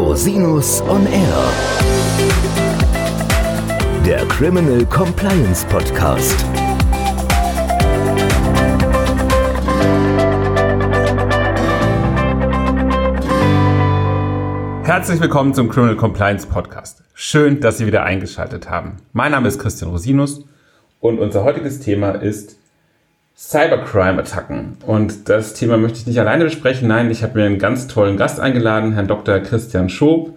[0.00, 1.52] Rosinus on Air.
[4.06, 6.34] Der Criminal Compliance Podcast.
[14.84, 17.04] Herzlich willkommen zum Criminal Compliance Podcast.
[17.12, 18.96] Schön, dass Sie wieder eingeschaltet haben.
[19.12, 20.46] Mein Name ist Christian Rosinus
[21.00, 22.56] und unser heutiges Thema ist
[23.40, 24.76] Cybercrime-Attacken.
[24.86, 26.86] Und das Thema möchte ich nicht alleine besprechen.
[26.88, 29.40] Nein, ich habe mir einen ganz tollen Gast eingeladen, Herrn Dr.
[29.40, 30.36] Christian Schob,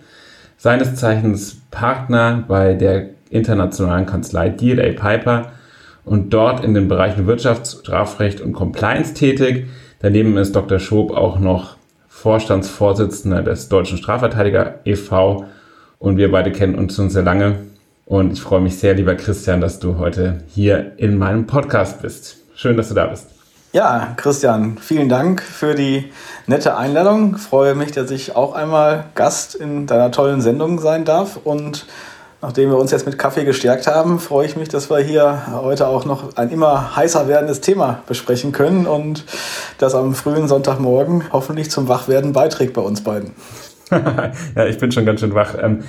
[0.58, 5.52] seines Zeichens Partner bei der internationalen Kanzlei DLA Piper
[6.06, 9.68] und dort in den Bereichen Wirtschafts-, Strafrecht und Compliance tätig.
[10.00, 10.80] Daneben ist Dr.
[10.80, 11.76] Schob auch noch
[12.08, 15.46] Vorstandsvorsitzender des Deutschen Strafverteidiger e.V.
[16.00, 17.66] Und wir beide kennen uns schon sehr lange.
[18.06, 22.43] Und ich freue mich sehr, lieber Christian, dass du heute hier in meinem Podcast bist.
[22.56, 23.28] Schön, dass du da bist.
[23.72, 26.12] Ja, Christian, vielen Dank für die
[26.46, 27.38] nette Einladung.
[27.38, 31.40] Ich freue mich, dass ich auch einmal Gast in deiner tollen Sendung sein darf.
[31.44, 31.88] Und
[32.44, 35.88] nachdem wir uns jetzt mit Kaffee gestärkt haben, freue ich mich, dass wir hier heute
[35.88, 39.26] auch noch ein immer heißer werdendes Thema besprechen können und
[39.80, 43.32] das am frühen Sonntagmorgen hoffentlich zum Wachwerden beiträgt bei uns beiden.
[44.56, 45.56] ja, ich bin schon ganz schön wach.
[45.60, 45.84] Ähm,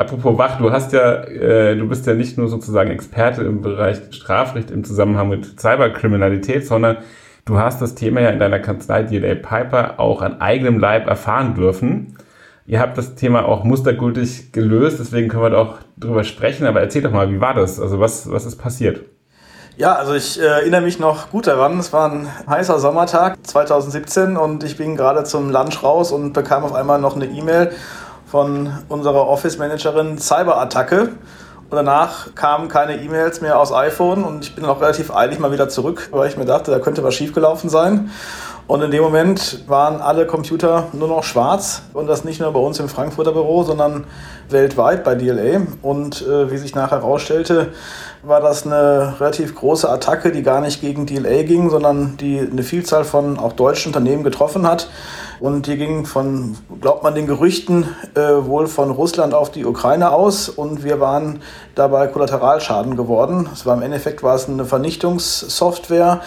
[0.00, 3.98] apropos wach, du hast ja, äh, du bist ja nicht nur sozusagen Experte im Bereich
[4.10, 6.98] Strafrecht im Zusammenhang mit Cyberkriminalität, sondern
[7.44, 11.54] du hast das Thema ja in deiner Kanzlei DLA Piper auch an eigenem Leib erfahren
[11.54, 12.16] dürfen.
[12.66, 16.66] Ihr habt das Thema auch mustergültig gelöst, deswegen können wir da auch drüber sprechen.
[16.66, 17.78] Aber erzähl doch mal, wie war das?
[17.78, 19.02] Also was, was ist passiert?
[19.76, 21.78] Ja, also ich äh, erinnere mich noch gut daran.
[21.78, 26.64] Es war ein heißer Sommertag 2017 und ich bin gerade zum Lunch raus und bekam
[26.64, 27.72] auf einmal noch eine E-Mail
[28.30, 31.10] von unserer Office-Managerin Cyberattacke.
[31.70, 35.52] Und danach kamen keine E-Mails mehr aus iPhone und ich bin auch relativ eilig mal
[35.52, 38.10] wieder zurück, weil ich mir dachte, da könnte was schiefgelaufen sein.
[38.66, 42.60] Und in dem Moment waren alle Computer nur noch schwarz und das nicht nur bei
[42.60, 44.04] uns im Frankfurter Büro, sondern
[44.48, 45.62] weltweit bei DLA.
[45.82, 47.72] Und äh, wie sich nachher herausstellte,
[48.22, 52.62] war das eine relativ große Attacke, die gar nicht gegen DLA ging, sondern die eine
[52.62, 54.88] Vielzahl von auch deutschen Unternehmen getroffen hat.
[55.40, 60.12] Und die ging von, glaubt man den Gerüchten, äh, wohl von Russland auf die Ukraine
[60.12, 60.50] aus.
[60.50, 61.40] Und wir waren
[61.74, 63.48] dabei Kollateralschaden geworden.
[63.50, 66.20] Es war im Endeffekt war es eine Vernichtungssoftware,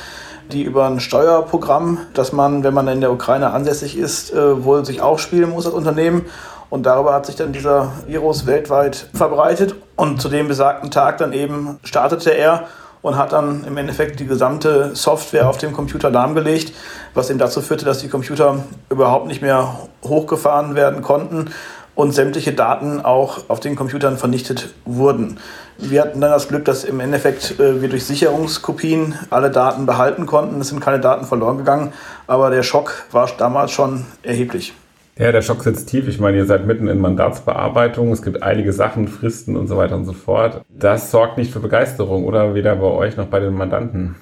[0.52, 4.84] die über ein Steuerprogramm, das man, wenn man in der Ukraine ansässig ist, äh, wohl
[4.84, 6.26] sich aufspielen muss als Unternehmen.
[6.72, 9.76] Und darüber hat sich dann dieser Virus weltweit verbreitet.
[9.96, 12.68] Und zu dem besagten Tag dann eben startete er
[13.04, 16.74] und hat dann im Endeffekt die gesamte Software auf dem Computer lahmgelegt,
[17.14, 21.52] was eben dazu führte, dass die Computer überhaupt nicht mehr hochgefahren werden konnten
[21.96, 25.38] und sämtliche Daten auch auf den Computern vernichtet wurden.
[25.78, 30.26] Wir hatten dann das Glück, dass im Endeffekt äh, wir durch Sicherungskopien alle Daten behalten
[30.26, 30.60] konnten.
[30.62, 31.94] Es sind keine Daten verloren gegangen,
[32.26, 34.74] aber der Schock war damals schon erheblich.
[35.18, 36.08] Ja, der Schock sitzt tief.
[36.08, 38.12] Ich meine, ihr seid mitten in Mandatsbearbeitung.
[38.12, 40.62] Es gibt einige Sachen, Fristen und so weiter und so fort.
[40.70, 42.56] Das sorgt nicht für Begeisterung, oder?
[42.56, 44.16] Weder bei euch noch bei den Mandanten.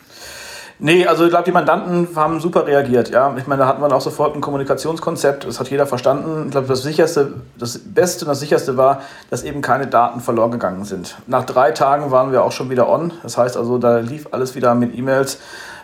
[0.84, 3.12] Nee, also ich glaube, die Mandanten haben super reagiert.
[3.12, 5.46] Ja, ich meine, da hatten wir auch sofort ein Kommunikationskonzept.
[5.46, 6.46] Das hat jeder verstanden.
[6.46, 10.50] Ich glaube, das sicherste, das Beste und das sicherste war, dass eben keine Daten verloren
[10.50, 11.18] gegangen sind.
[11.28, 13.14] Nach drei Tagen waren wir auch schon wieder on.
[13.22, 15.38] Das heißt also, da lief alles wieder mit E-Mails.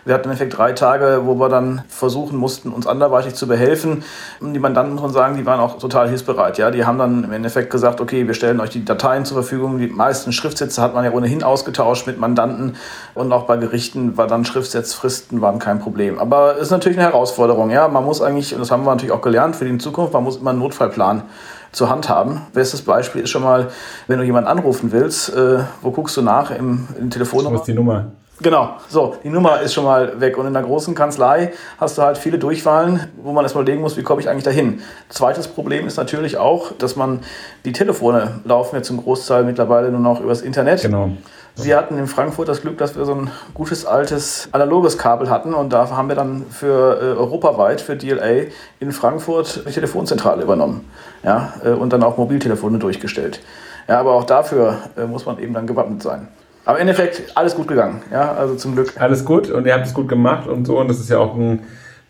[0.08, 4.04] Wir hatten im Endeffekt drei Tage, wo wir dann versuchen mussten, uns anderweitig zu behelfen.
[4.40, 6.56] Die Mandanten, muss man sagen, die waren auch total hilfsbereit.
[6.56, 6.70] Ja?
[6.70, 9.76] Die haben dann im Endeffekt gesagt, okay, wir stellen euch die Dateien zur Verfügung.
[9.76, 12.76] Die meisten Schriftsätze hat man ja ohnehin ausgetauscht mit Mandanten.
[13.12, 16.18] Und auch bei Gerichten war dann Schriftsetzfristen waren kein Problem.
[16.18, 17.68] Aber es ist natürlich eine Herausforderung.
[17.68, 17.86] Ja?
[17.88, 20.38] Man muss eigentlich, und das haben wir natürlich auch gelernt für die Zukunft, man muss
[20.38, 21.24] immer einen Notfallplan
[21.72, 22.46] zur Hand haben.
[22.54, 23.68] Bestes Beispiel ist schon mal,
[24.06, 27.56] wenn du jemanden anrufen willst, äh, wo guckst du nach im, im Telefonnummer?
[27.56, 28.06] Wo ist die Nummer?
[28.40, 30.38] Genau, so, die Nummer ist schon mal weg.
[30.38, 33.96] Und in der großen Kanzlei hast du halt viele Durchfallen, wo man erstmal überlegen muss,
[33.96, 34.80] wie komme ich eigentlich dahin.
[35.08, 37.20] Zweites Problem ist natürlich auch, dass man
[37.64, 40.82] die Telefone laufen ja zum Großteil mittlerweile nur noch übers Internet.
[40.82, 41.10] Genau.
[41.56, 45.54] Wir hatten in Frankfurt das Glück, dass wir so ein gutes altes analoges Kabel hatten
[45.54, 48.44] und da haben wir dann für äh, europaweit, für DLA
[48.78, 50.88] in Frankfurt die Telefonzentrale übernommen.
[51.24, 53.40] Ja, äh, und dann auch Mobiltelefone durchgestellt.
[53.88, 56.28] Ja, aber auch dafür äh, muss man eben dann gewappnet sein.
[56.68, 58.92] Aber im Endeffekt alles gut gegangen, ja, also zum Glück.
[59.00, 61.34] Alles gut und ihr habt es gut gemacht und so und das ist ja auch
[61.34, 61.60] ein,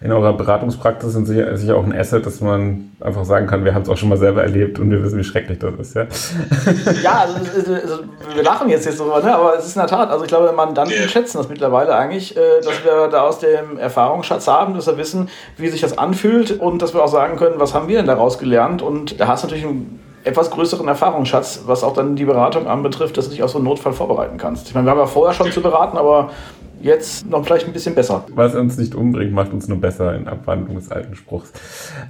[0.01, 3.73] in eurer Beratungspraxis sind sicher, sicher auch ein Asset, dass man einfach sagen kann, wir
[3.73, 6.03] haben es auch schon mal selber erlebt und wir wissen, wie schrecklich das ist, ja.
[7.05, 7.99] ja, also, also,
[8.35, 9.33] wir lachen jetzt jetzt drüber, ne?
[9.33, 12.61] aber es ist in der Tat, also ich glaube, Mandanten schätzen das mittlerweile eigentlich, äh,
[12.61, 16.83] dass wir da aus dem Erfahrungsschatz haben, dass wir wissen, wie sich das anfühlt und
[16.83, 19.47] dass wir auch sagen können, was haben wir denn daraus gelernt und da hast du
[19.47, 23.51] natürlich ein etwas größeren Erfahrungsschatz, was auch dann die Beratung anbetrifft, dass du dich auf
[23.51, 24.69] so einen Notfall vorbereiten kannst.
[24.69, 26.31] Ich meine, wir haben ja vorher schon zu beraten, aber
[26.81, 28.25] jetzt noch vielleicht ein bisschen besser.
[28.35, 31.53] Was uns nicht umbringt, macht uns nur besser in Abwandlung des alten Spruchs.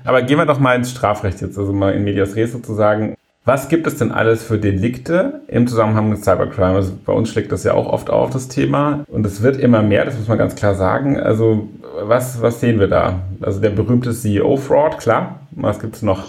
[0.04, 3.14] Aber gehen wir doch mal ins Strafrecht jetzt, also mal in Medias Res sozusagen.
[3.44, 6.74] Was gibt es denn alles für Delikte im Zusammenhang mit Cybercrime?
[6.74, 9.04] Also bei uns schlägt das ja auch oft auf, das Thema.
[9.08, 11.18] Und es wird immer mehr, das muss man ganz klar sagen.
[11.18, 11.66] Also
[12.02, 13.20] was, was sehen wir da?
[13.40, 15.40] Also der berühmte CEO-Fraud, klar.
[15.52, 16.24] Was gibt es noch?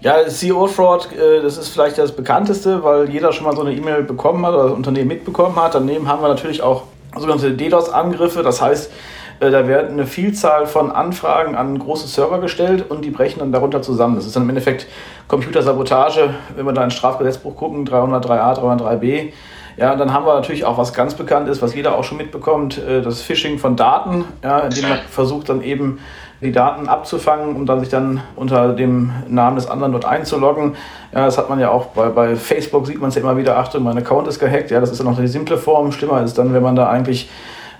[0.00, 4.02] Ja, CEO-Fraud, äh, das ist vielleicht das bekannteste, weil jeder schon mal so eine E-Mail
[4.02, 5.74] bekommen hat oder das Unternehmen mitbekommen hat.
[5.74, 6.84] Daneben haben wir natürlich auch
[7.14, 8.42] sogenannte DDoS-Angriffe.
[8.42, 8.92] Das heißt,
[9.40, 13.52] äh, da werden eine Vielzahl von Anfragen an große Server gestellt und die brechen dann
[13.52, 14.16] darunter zusammen.
[14.16, 14.86] Das ist dann im Endeffekt
[15.28, 19.32] Computersabotage, wenn wir da ins Strafgesetzbuch gucken, 303a, 303b.
[19.76, 22.78] Ja, dann haben wir natürlich auch was ganz bekannt ist, was jeder auch schon mitbekommt,
[22.78, 25.98] äh, das Phishing von Daten, ja, indem man versucht dann eben
[26.40, 30.74] die Daten abzufangen, um dann sich dann unter dem Namen des anderen dort einzuloggen.
[31.12, 33.56] Ja, das hat man ja auch bei, bei Facebook, sieht man es ja immer wieder,
[33.58, 34.70] Achtung, mein Account ist gehackt.
[34.70, 35.92] Ja, das ist ja noch die simple Form.
[35.92, 37.30] Schlimmer ist dann, wenn man da eigentlich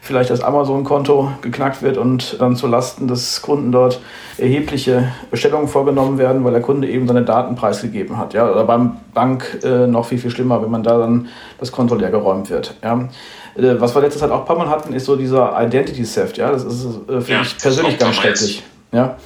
[0.06, 4.00] vielleicht das Amazon-Konto geknackt wird und dann zu Lasten des Kunden dort
[4.38, 8.32] erhebliche Bestellungen vorgenommen werden, weil der Kunde eben seine Daten preisgegeben hat.
[8.32, 11.94] Ja, oder beim Bank äh, noch viel, viel schlimmer, wenn man da dann das Konto
[11.96, 12.76] leer geräumt wird.
[12.82, 13.08] Ja.
[13.56, 16.36] Äh, was wir letztes Zeit auch ein paar Mal hatten, ist so dieser Identity Theft.
[16.36, 18.62] Ja, das ist äh, für ja, mich persönlich ganz schrecklich.
[18.92, 19.16] Ja.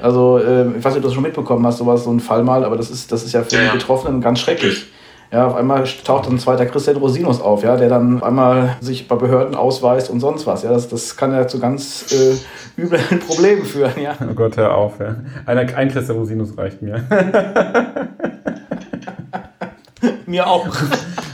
[0.00, 2.42] Also, äh, ich weiß nicht, ob du das schon mitbekommen hast, sowas, so ein Fall
[2.42, 3.70] mal, aber das ist, das ist ja für ja.
[3.70, 4.86] die Betroffenen ganz schrecklich.
[5.32, 9.08] Ja, auf einmal taucht dann ein zweiter Christian Rosinus auf, ja, der dann einmal sich
[9.08, 10.62] bei Behörden ausweist und sonst was.
[10.62, 14.14] Ja, das, das kann ja zu ganz äh, üblen Problemen führen, ja.
[14.22, 15.16] Oh Gott, hör auf, ja.
[15.44, 17.04] Einer, ein Christian Rosinus reicht mir.
[20.26, 20.68] mir auch.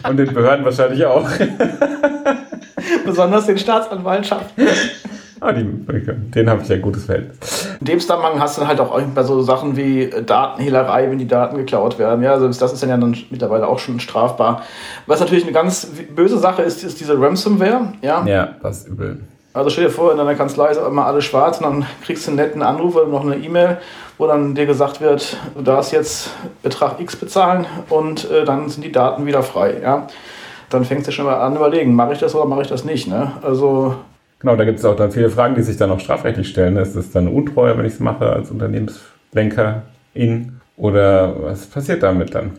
[0.08, 1.28] Und den Behörden wahrscheinlich auch.
[3.04, 4.66] Besonders den Staatsanwaltschaften.
[5.40, 7.68] Ah, die, den habe ich ja ein gutes Verhältnis.
[7.80, 11.56] In dem Zusammenhang hast du halt auch bei so Sachen wie Datenhehlerei, wenn die Daten
[11.56, 12.22] geklaut werden.
[12.22, 14.62] Ja, also das ist dann ja dann mittlerweile auch schon strafbar.
[15.06, 17.92] Was natürlich eine ganz böse Sache ist, ist diese Ransomware.
[18.02, 19.20] Ja, ja das ist übel.
[19.52, 22.30] Also stell dir vor, in deiner Kanzlei ist immer alles schwarz und dann kriegst du
[22.30, 23.78] einen netten Anruf oder noch eine E-Mail,
[24.16, 26.30] wo dann dir gesagt wird, du darfst jetzt
[26.62, 29.74] Betrag X bezahlen und äh, dann sind die Daten wieder frei.
[29.82, 30.06] Ja?
[30.72, 33.08] Dann fängst du schon mal an überlegen, mache ich das oder mache ich das nicht.
[33.08, 33.32] Ne?
[33.42, 33.94] Also
[34.42, 36.76] Genau, da gibt es auch dann viele Fragen, die sich dann auch strafrechtlich stellen.
[36.76, 39.82] Ist es dann untreu, wenn ich es mache als Unternehmenslenker
[40.14, 40.60] in?
[40.76, 42.58] Oder was passiert damit dann?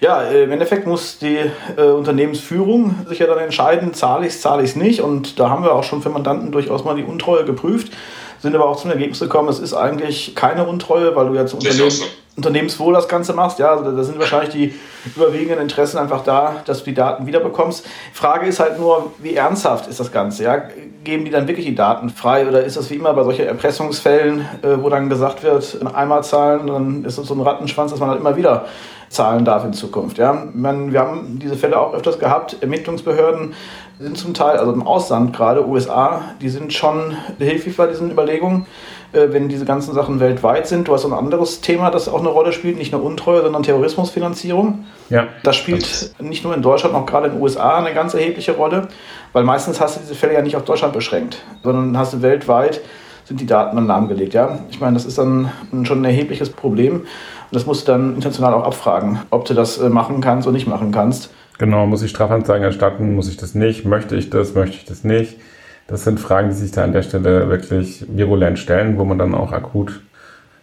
[0.00, 1.38] Ja, äh, im Endeffekt muss die
[1.76, 5.02] äh, Unternehmensführung sich ja dann entscheiden, zahle ich es, zahle ich es nicht.
[5.02, 7.92] Und da haben wir auch schon für Mandanten durchaus mal die Untreue geprüft,
[8.40, 11.60] sind aber auch zum Ergebnis gekommen, es ist eigentlich keine Untreue, weil du ja zum
[11.60, 11.92] Unternehmen,
[12.36, 13.58] Unternehmenswohl das Ganze machst.
[13.60, 14.74] Ja, also da sind wahrscheinlich die
[15.14, 17.86] überwiegenden Interessen einfach da, dass du die Daten wiederbekommst.
[18.12, 20.44] Frage ist halt nur, wie ernsthaft ist das Ganze?
[20.44, 20.62] Ja?
[21.04, 24.40] Geben die dann wirklich die Daten frei oder ist das wie immer bei solchen Erpressungsfällen,
[24.62, 28.08] äh, wo dann gesagt wird, einmal zahlen, dann ist das so ein Rattenschwanz, dass man
[28.08, 28.64] halt immer wieder
[29.10, 30.18] zahlen darf in Zukunft.
[30.18, 30.48] Ja?
[30.52, 32.56] Man, wir haben diese Fälle auch öfters gehabt.
[32.60, 33.54] Ermittlungsbehörden
[34.00, 38.66] sind zum Teil, also im Ausland gerade, USA, die sind schon hilflich bei diesen Überlegungen,
[39.14, 40.88] wenn diese ganzen Sachen weltweit sind.
[40.88, 44.84] Du hast ein anderes Thema, das auch eine Rolle spielt, nicht nur Untreue, sondern Terrorismusfinanzierung.
[45.10, 45.28] Ja.
[45.42, 48.88] Das spielt nicht nur in Deutschland, auch gerade in den USA eine ganz erhebliche Rolle,
[49.32, 52.80] weil meistens hast du diese Fälle ja nicht auf Deutschland beschränkt, sondern hast du weltweit
[53.24, 54.34] sind die Daten dann lahmgelegt.
[54.34, 54.58] Ja?
[54.70, 55.50] Ich meine, das ist dann
[55.84, 57.00] schon ein erhebliches Problem.
[57.00, 57.06] Und
[57.50, 60.66] das musst du dann international auch abfragen, ob du das äh, machen kannst oder nicht
[60.66, 61.30] machen kannst.
[61.58, 65.04] Genau, muss ich Strafanzeigen erstatten, muss ich das nicht, möchte ich das, möchte ich das
[65.04, 65.38] nicht.
[65.86, 69.34] Das sind Fragen, die sich da an der Stelle wirklich virulent stellen, wo man dann
[69.34, 70.00] auch akut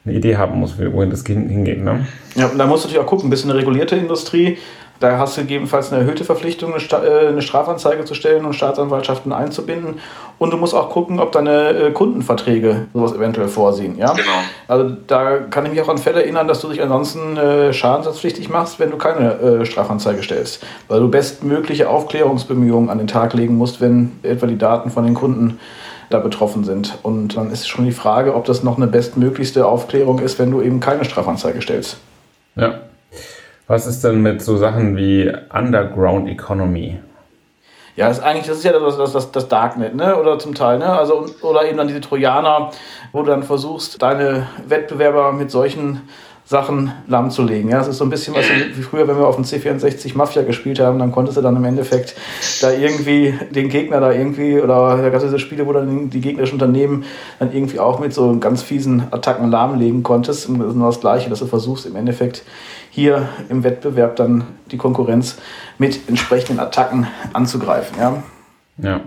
[0.04, 1.84] eine Idee haben muss, wohin das hingeht.
[1.84, 2.08] Ne?
[2.36, 4.58] Ja, und da musst du natürlich auch gucken, ein bisschen eine regulierte Industrie.
[5.02, 9.96] Da hast du gegebenenfalls eine erhöhte Verpflichtung, äh, eine Strafanzeige zu stellen und Staatsanwaltschaften einzubinden.
[10.38, 13.98] Und du musst auch gucken, ob deine äh, Kundenverträge sowas eventuell vorsehen.
[13.98, 14.14] Ja?
[14.14, 14.30] Genau.
[14.68, 18.50] Also da kann ich mich auch an Fälle erinnern, dass du dich ansonsten äh, schadensersatzpflichtig
[18.50, 20.64] machst, wenn du keine Strafanzeige stellst.
[20.88, 25.16] Weil du bestmögliche Aufklärungsbemühungen an den Tag legen musst, wenn etwa die Daten von den
[25.16, 25.60] Kunden
[26.12, 27.00] da betroffen sind.
[27.02, 30.62] Und dann ist schon die Frage, ob das noch eine bestmöglichste Aufklärung ist, wenn du
[30.62, 31.98] eben keine Strafanzeige stellst.
[32.56, 32.76] Ja,
[33.72, 37.00] was ist denn mit so Sachen wie Underground Economy?
[37.96, 40.20] Ja, das ist eigentlich, das ist ja das, das, das Darknet, ne?
[40.20, 40.88] Oder zum Teil, ne?
[40.88, 42.72] Also, oder eben dann diese Trojaner,
[43.14, 46.02] wo du dann versuchst, deine Wettbewerber mit solchen
[46.44, 47.70] Sachen lahmzulegen.
[47.70, 50.42] Ja, es ist so ein bisschen was wie früher, wenn wir auf dem C64 Mafia
[50.42, 52.16] gespielt haben, dann konntest du dann im Endeffekt
[52.62, 56.20] da irgendwie den Gegner da irgendwie, oder da gab es diese Spiele, wo dann die
[56.20, 57.06] gegnerischen Unternehmen
[57.40, 60.50] dann irgendwie auch mit so ganz fiesen Attacken lahmlegen konntest.
[60.50, 62.44] Und das ist nur das Gleiche, dass du versuchst im Endeffekt
[62.92, 65.38] hier im Wettbewerb dann die Konkurrenz
[65.78, 67.98] mit entsprechenden Attacken anzugreifen.
[67.98, 68.24] Ja.
[68.78, 69.02] ja.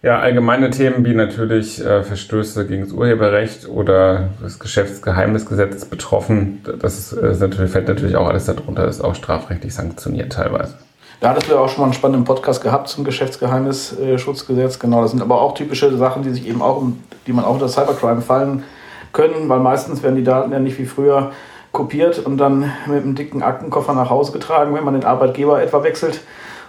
[0.00, 6.98] Ja, allgemeine Themen wie natürlich äh, Verstöße gegen das Urheberrecht oder das Geschäftsgeheimnisgesetz betroffen, das
[6.98, 10.76] ist, ist natürlich, fällt natürlich auch alles darunter, ist auch strafrechtlich sanktioniert teilweise.
[11.18, 14.78] Da hattest du ja auch schon mal einen spannenden Podcast gehabt zum Geschäftsgeheimnisschutzgesetz.
[14.78, 16.80] Genau, das sind aber auch typische Sachen, die sich eben auch,
[17.26, 18.62] die man auch unter Cybercrime fallen
[19.12, 21.32] können, weil meistens werden die Daten ja nicht wie früher
[21.72, 25.82] kopiert und dann mit einem dicken Aktenkoffer nach Hause getragen, wenn man den Arbeitgeber etwa
[25.82, 26.20] wechselt.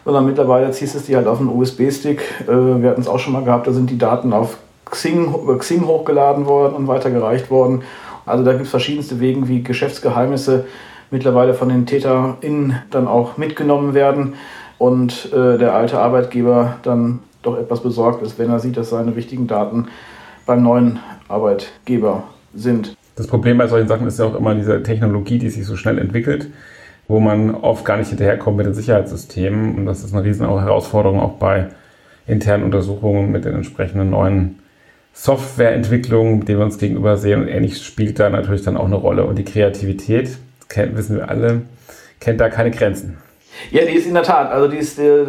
[0.05, 2.21] Sondern mittlerweile ziehst es die halt auf einen USB-Stick.
[2.47, 5.57] Äh, wir hatten es auch schon mal gehabt, da sind die Daten auf Xing, über
[5.57, 7.83] Xing hochgeladen worden und weitergereicht worden.
[8.25, 10.65] Also da gibt es verschiedenste Wege, wie Geschäftsgeheimnisse
[11.11, 14.35] mittlerweile von den TäterInnen dann auch mitgenommen werden
[14.77, 19.15] und äh, der alte Arbeitgeber dann doch etwas besorgt ist, wenn er sieht, dass seine
[19.15, 19.87] wichtigen Daten
[20.45, 22.95] beim neuen Arbeitgeber sind.
[23.19, 25.97] Das Problem bei solchen Sachen ist ja auch immer diese Technologie, die sich so schnell
[25.97, 26.47] entwickelt,
[27.09, 29.75] wo man oft gar nicht hinterherkommt mit den Sicherheitssystemen.
[29.75, 31.67] Und das ist eine riesen Herausforderung auch bei
[32.27, 34.59] internen Untersuchungen mit den entsprechenden neuen
[35.11, 37.41] Softwareentwicklungen, denen wir uns gegenüber sehen.
[37.41, 39.25] Und ähnlich spielt da natürlich dann auch eine Rolle.
[39.25, 40.38] Und die Kreativität,
[40.69, 41.63] kennt, wissen wir alle,
[42.21, 43.17] kennt da keine Grenzen.
[43.69, 44.49] Ja, die ist in der Tat.
[44.49, 45.25] Also die ist, äh,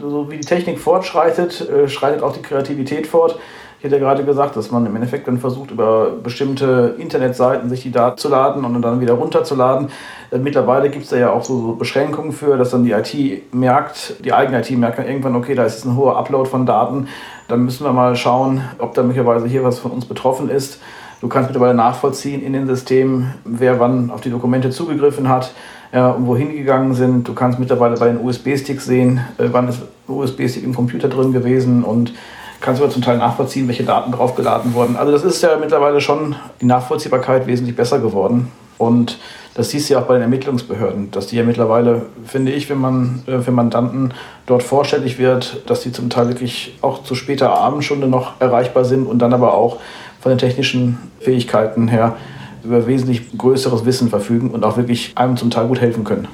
[0.00, 3.38] so wie die Technik fortschreitet, äh, schreitet auch die Kreativität fort.
[3.84, 7.82] Ich hätte ja gerade gesagt, dass man im Endeffekt dann versucht, über bestimmte Internetseiten sich
[7.82, 9.88] die Daten zu laden und dann wieder runterzuladen.
[10.30, 14.24] Äh, mittlerweile gibt es da ja auch so Beschränkungen für, dass dann die IT merkt,
[14.24, 17.08] die eigene IT merkt dann irgendwann, okay, da ist ein hoher Upload von Daten.
[17.46, 20.80] Dann müssen wir mal schauen, ob da möglicherweise hier was von uns betroffen ist.
[21.20, 25.52] Du kannst mittlerweile nachvollziehen in den Systemen, wer wann auf die Dokumente zugegriffen hat
[25.92, 27.28] ja, und wohin gegangen sind.
[27.28, 31.84] Du kannst mittlerweile bei den USB-Sticks sehen, äh, wann ist USB-Stick im Computer drin gewesen
[31.84, 32.14] und
[32.64, 34.96] kannst aber zum Teil nachvollziehen, welche Daten draufgeladen wurden.
[34.96, 38.50] Also das ist ja mittlerweile schon die Nachvollziehbarkeit wesentlich besser geworden.
[38.78, 39.18] Und
[39.54, 42.78] das siehst du ja auch bei den Ermittlungsbehörden, dass die ja mittlerweile, finde ich, wenn
[42.78, 44.14] man äh, für Mandanten
[44.46, 49.06] dort vorstellig wird, dass die zum Teil wirklich auch zu später Abendstunde noch erreichbar sind
[49.06, 49.78] und dann aber auch
[50.20, 52.16] von den technischen Fähigkeiten her
[52.64, 56.28] über wesentlich größeres Wissen verfügen und auch wirklich einem zum Teil gut helfen können.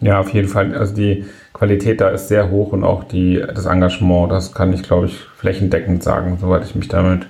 [0.00, 0.74] Ja, auf jeden Fall.
[0.74, 1.26] Also die
[1.58, 5.18] Qualität da ist sehr hoch und auch die, das Engagement, das kann ich, glaube ich,
[5.36, 7.26] flächendeckend sagen, soweit ich mich damit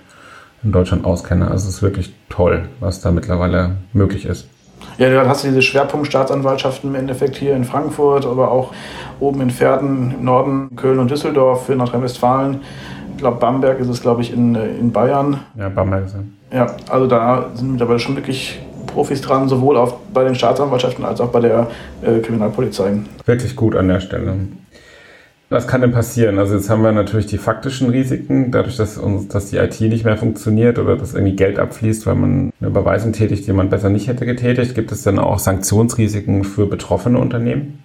[0.62, 1.50] in Deutschland auskenne.
[1.50, 4.48] Also es ist wirklich toll, was da mittlerweile möglich ist.
[4.98, 8.72] Ja, dann hast du diese Schwerpunktstaatsanwaltschaften im Endeffekt hier in Frankfurt, aber auch
[9.18, 12.60] oben in Pferden im Norden, Köln und Düsseldorf für Nordrhein-Westfalen.
[13.12, 15.40] Ich glaube, Bamberg ist es, glaube ich, in, in Bayern.
[15.56, 16.54] Ja, Bamberg ist es.
[16.54, 18.60] Ja, also da sind mittlerweile schon wirklich
[18.98, 21.68] Profis dran, sowohl auf, bei den Staatsanwaltschaften als auch bei der
[22.02, 22.94] äh, Kriminalpolizei.
[23.26, 24.34] Wirklich gut an der Stelle.
[25.50, 26.40] Was kann denn passieren?
[26.40, 30.04] Also jetzt haben wir natürlich die faktischen Risiken, dadurch, dass, uns, dass die IT nicht
[30.04, 33.88] mehr funktioniert oder dass irgendwie Geld abfließt, weil man eine Überweisung tätigt, die man besser
[33.88, 34.74] nicht hätte getätigt.
[34.74, 37.80] Gibt es dann auch Sanktionsrisiken für betroffene Unternehmen?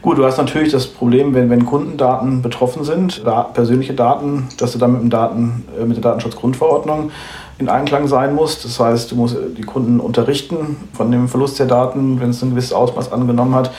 [0.00, 4.72] Gut, du hast natürlich das Problem, wenn, wenn Kundendaten betroffen sind, da, persönliche Daten, dass
[4.72, 7.10] du dann mit, dem Daten, äh, mit der Datenschutzgrundverordnung
[7.58, 8.62] in Einklang sein muss.
[8.62, 12.50] Das heißt, du musst die Kunden unterrichten von dem Verlust der Daten, wenn es ein
[12.50, 13.72] gewisses Ausmaß angenommen hat.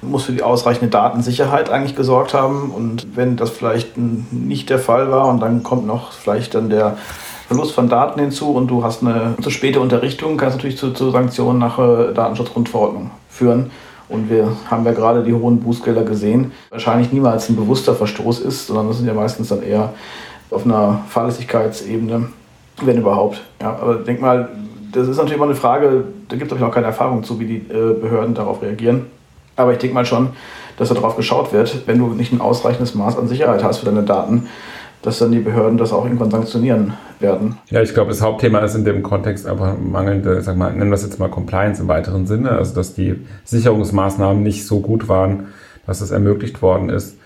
[0.00, 2.70] Du musst für die ausreichende Datensicherheit eigentlich gesorgt haben.
[2.70, 6.96] Und wenn das vielleicht nicht der Fall war und dann kommt noch vielleicht dann der
[7.48, 11.10] Verlust von Daten hinzu und du hast eine zu späte Unterrichtung, kannst natürlich zu, zu
[11.10, 13.70] Sanktionen nach äh, Datenschutzgrundverordnung führen.
[14.08, 16.52] Und wir haben ja gerade die hohen Bußgelder gesehen.
[16.70, 19.92] Wahrscheinlich niemals ein bewusster Verstoß ist, sondern das sind ja meistens dann eher
[20.50, 22.28] auf einer Fahrlässigkeitsebene
[22.82, 23.42] wenn überhaupt.
[23.60, 24.48] Ja, aber denk mal,
[24.92, 27.56] das ist natürlich immer eine Frage, da gibt es auch keine Erfahrung zu, wie die
[27.56, 29.06] äh, Behörden darauf reagieren.
[29.56, 30.30] Aber ich denke mal schon,
[30.76, 34.02] dass darauf geschaut wird, wenn du nicht ein ausreichendes Maß an Sicherheit hast für deine
[34.02, 34.48] Daten,
[35.02, 37.58] dass dann die Behörden das auch irgendwann sanktionieren werden.
[37.70, 40.94] Ja, ich glaube, das Hauptthema ist in dem Kontext einfach mangelnde, sag mal, nennen wir
[40.94, 43.14] es jetzt mal Compliance im weiteren Sinne, also dass die
[43.44, 45.48] Sicherungsmaßnahmen nicht so gut waren,
[45.86, 47.18] dass es ermöglicht worden ist.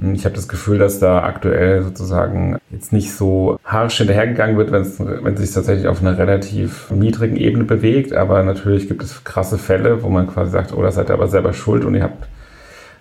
[0.00, 4.82] Ich habe das Gefühl, dass da aktuell sozusagen jetzt nicht so harsch hinterhergegangen wird, wenn
[4.82, 8.12] es sich tatsächlich auf einer relativ niedrigen Ebene bewegt.
[8.12, 11.26] Aber natürlich gibt es krasse Fälle, wo man quasi sagt, oh, da seid ihr aber
[11.26, 12.28] selber schuld und ihr habt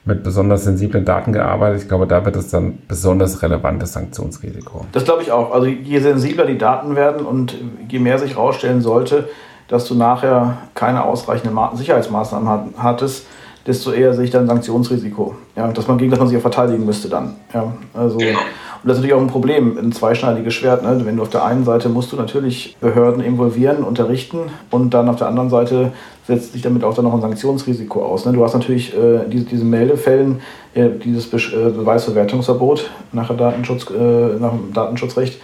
[0.06, 1.82] mit besonders sensiblen Daten gearbeitet.
[1.84, 4.86] Ich glaube, da wird es dann besonders relevantes Sanktionsrisiko.
[4.94, 5.52] Das glaube ich auch.
[5.52, 7.56] Also je sensibler die Daten werden und
[7.90, 9.28] je mehr sich herausstellen sollte,
[9.68, 13.28] dass du nachher keine ausreichenden Sicherheitsmaßnahmen hattest,
[13.68, 15.36] desto eher sehe ich dann Sanktionsrisiko.
[15.56, 17.36] Ja, dass man gegen das man sich ja verteidigen müsste dann.
[17.54, 18.40] Ja, also, genau.
[18.84, 20.84] Und das ist natürlich auch ein Problem, ein zweischneidiges Schwert.
[20.84, 21.02] Ne?
[21.04, 24.40] Wenn du auf der einen Seite musst du natürlich Behörden involvieren, unterrichten
[24.72, 25.92] und dann auf der anderen Seite
[26.26, 28.26] setzt sich damit auch dann noch ein Sanktionsrisiko aus.
[28.26, 28.34] Ne?
[28.34, 30.42] Du hast natürlich äh, diese, diese Meldefällen,
[30.74, 35.42] äh, dieses Be äh, Beweisverwertungsverbot nach, Datenschutz, äh, nach dem Datenschutzrecht,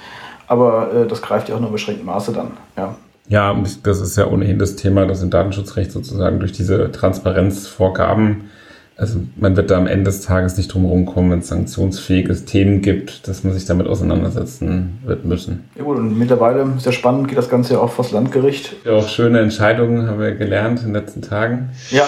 [0.48, 2.52] aber äh, das greift ja auch nur in beschränktem Maße dann.
[2.78, 2.96] Ja.
[3.30, 8.50] Ja, das ist ja ohnehin das Thema, dass im Datenschutzrecht sozusagen durch diese Transparenzvorgaben,
[8.98, 12.82] also man wird da am Ende des Tages nicht drum kommen, wenn es sanktionsfähige Themen
[12.82, 15.64] gibt, dass man sich damit auseinandersetzen wird müssen.
[15.76, 18.76] Ja gut, und mittlerweile ist ja spannend, geht das Ganze ja auch vors Landgericht.
[18.86, 21.70] Ja, auch schöne Entscheidungen haben wir gelernt in den letzten Tagen.
[21.92, 22.08] Ja.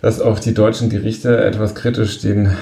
[0.00, 2.56] dass auch die deutschen Gerichte etwas kritisch den,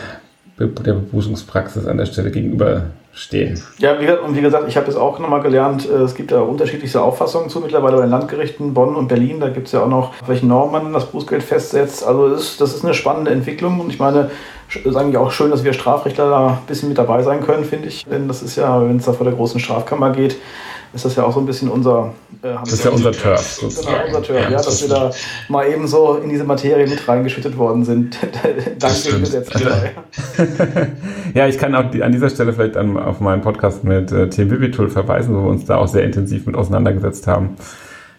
[0.58, 3.60] der Bebußungspraxis an der Stelle gegenüberstehen.
[3.78, 6.40] Ja, wie, und wie gesagt, ich habe das auch nochmal gelernt, äh, es gibt ja
[6.40, 9.40] unterschiedlichste Auffassungen zu mittlerweile bei den Landgerichten Bonn und Berlin.
[9.40, 12.06] Da gibt es ja auch noch, welche Normen man das Bußgeld festsetzt.
[12.06, 14.30] Also das ist, das ist eine spannende Entwicklung und ich meine,
[14.68, 17.64] es ist eigentlich auch schön, dass wir Strafrechtler da ein bisschen mit dabei sein können,
[17.64, 18.04] finde ich.
[18.04, 20.36] Denn das ist ja, wenn es da vor der großen Strafkammer geht,
[20.92, 22.14] ist das ja auch so ein bisschen unser.
[22.42, 23.58] Äh, das ist ja unser Turf.
[23.60, 25.10] Genau, unser Turf, ja, dass wir da
[25.48, 28.16] mal eben so in diese Materie mit reingeschüttet worden sind.
[28.78, 29.76] Dank dem Gesetzgeber.
[31.34, 34.50] ja, ich kann auch an dieser Stelle vielleicht an, auf meinen Podcast mit äh, Tim
[34.50, 37.56] Vivitul verweisen, wo wir uns da auch sehr intensiv mit auseinandergesetzt haben.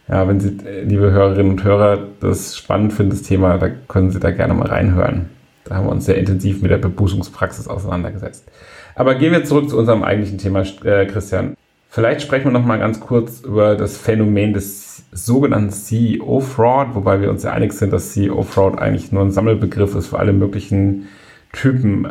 [0.07, 4.11] Ja, wenn Sie, äh, liebe Hörerinnen und Hörer, das spannend finden, das Thema, da können
[4.11, 5.29] Sie da gerne mal reinhören.
[5.65, 8.45] Da haben wir uns sehr intensiv mit der Bebußungspraxis auseinandergesetzt.
[8.95, 11.55] Aber gehen wir zurück zu unserem eigentlichen Thema, äh, Christian.
[11.91, 17.31] Vielleicht sprechen wir noch mal ganz kurz über das Phänomen des sogenannten CEO-Fraud, wobei wir
[17.31, 21.07] uns ja einig sind, dass CEO-Fraud eigentlich nur ein Sammelbegriff ist für alle möglichen
[21.51, 22.07] Typen.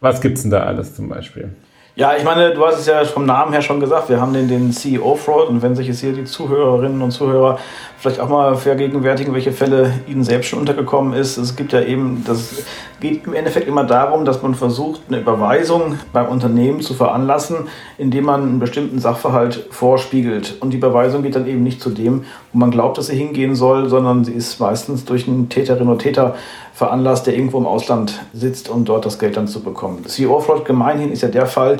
[0.00, 1.50] Was gibt's denn da alles zum Beispiel?
[1.98, 4.46] Ja, ich meine, du hast es ja vom Namen her schon gesagt, wir haben den,
[4.46, 7.58] den CEO-Fraud und wenn sich jetzt hier die Zuhörerinnen und Zuhörer
[7.98, 11.36] vielleicht auch mal vergegenwärtigen, welche Fälle ihnen selbst schon untergekommen ist.
[11.38, 12.62] Es gibt ja eben, das
[13.00, 17.66] geht im Endeffekt immer darum, dass man versucht, eine Überweisung beim Unternehmen zu veranlassen,
[17.98, 20.58] indem man einen bestimmten Sachverhalt vorspiegelt.
[20.60, 23.56] Und die Überweisung geht dann eben nicht zu dem, wo man glaubt, dass sie hingehen
[23.56, 26.36] soll, sondern sie ist meistens durch einen Täterin oder Täter
[26.78, 30.06] veranlasst, der irgendwo im Ausland sitzt, um dort das Geld dann zu bekommen.
[30.06, 31.78] CEO-Fraud gemeinhin ist ja der Fall,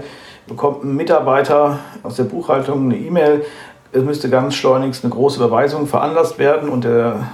[0.49, 3.45] bekommt ein Mitarbeiter aus der Buchhaltung eine E-Mail,
[3.93, 7.28] es müsste ganz schleunigst eine große Überweisung veranlasst werden und der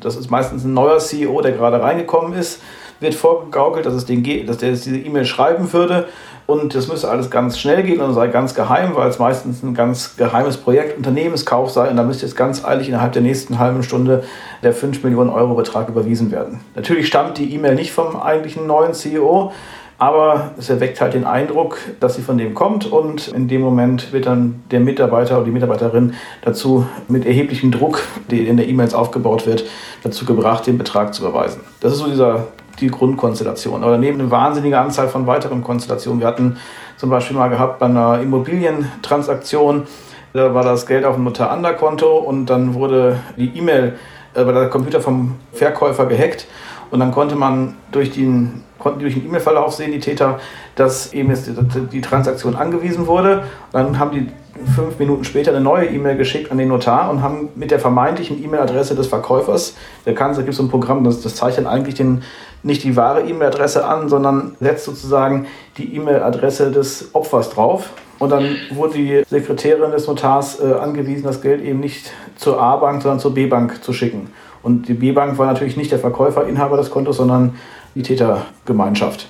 [0.00, 2.60] das ist meistens ein neuer CEO, der gerade reingekommen ist,
[3.00, 6.06] wird vorgegaukelt, dass, es den, dass der diese E-Mail schreiben würde
[6.46, 9.74] und das müsste alles ganz schnell gehen und sei ganz geheim, weil es meistens ein
[9.74, 13.82] ganz geheimes Projekt, Unternehmenskauf sei und da müsste jetzt ganz eilig innerhalb der nächsten halben
[13.82, 14.24] Stunde
[14.62, 16.60] der 5 Millionen Euro Betrag überwiesen werden.
[16.74, 19.52] Natürlich stammt die E-Mail nicht vom eigentlichen neuen CEO,
[20.00, 24.14] aber es erweckt halt den Eindruck, dass sie von dem kommt und in dem Moment
[24.14, 28.94] wird dann der Mitarbeiter oder die Mitarbeiterin dazu mit erheblichem Druck, der in der E-Mails
[28.94, 29.66] aufgebaut wird,
[30.02, 31.60] dazu gebracht, den Betrag zu überweisen.
[31.80, 32.46] Das ist so dieser,
[32.80, 33.82] die Grundkonstellation.
[33.82, 36.20] Aber daneben eine wahnsinnige Anzahl von weiteren Konstellationen.
[36.20, 36.56] Wir hatten
[36.96, 39.86] zum Beispiel mal gehabt bei einer Immobilientransaktion,
[40.32, 43.96] da war das Geld auf dem Notar-Ander-Konto und dann wurde die E-Mail,
[44.34, 46.46] äh, bei der Computer vom Verkäufer gehackt
[46.90, 50.40] und dann konnte man durch den konnten durch den E-Mail-Verlauf sehen, die Täter,
[50.74, 53.44] dass eben jetzt die, die Transaktion angewiesen wurde.
[53.72, 54.28] Dann haben die
[54.74, 58.42] fünf Minuten später eine neue E-Mail geschickt an den Notar und haben mit der vermeintlichen
[58.42, 59.74] E-Mail-Adresse des Verkäufers,
[60.06, 62.22] der kann, da gibt es so ein Programm, das, das zeichnet eigentlich den,
[62.62, 65.46] nicht die wahre E-Mail-Adresse an, sondern setzt sozusagen
[65.78, 67.90] die E-Mail-Adresse des Opfers drauf.
[68.18, 73.02] Und dann wurde die Sekretärin des Notars äh, angewiesen, das Geld eben nicht zur A-Bank,
[73.02, 74.30] sondern zur B-Bank zu schicken.
[74.62, 77.54] Und die B-Bank war natürlich nicht der Verkäufer, Inhaber des Kontos, sondern
[77.94, 79.28] die Tätergemeinschaft.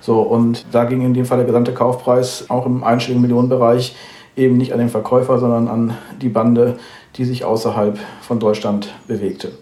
[0.00, 3.94] So, und da ging in dem Fall der gesamte Kaufpreis auch im einstelligen Millionenbereich
[4.36, 6.78] eben nicht an den Verkäufer, sondern an die Bande,
[7.16, 9.52] die sich außerhalb von Deutschland bewegte.